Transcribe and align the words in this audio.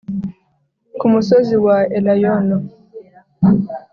ku 0.97 1.05
musozi 1.13 1.55
wa 1.65 1.77
elayono 1.97 2.57